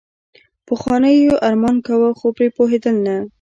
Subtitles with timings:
[0.67, 3.15] پخوانیو يې ارمان کاوه خو پرې پوهېدل نه.